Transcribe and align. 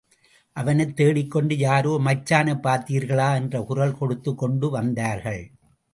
அவனைத் 0.53 0.95
தேடிக்கொண்டு 0.95 1.57
யாரோ 1.57 1.99
மச்சானைப் 2.05 2.67
பார்த்தீர்களா 2.67 3.35
என்று 3.35 3.65
குரல் 3.65 3.97
கொடுத்துக் 3.97 4.37
கொண்டு 4.37 4.69
வந்தார்கள். 4.69 5.51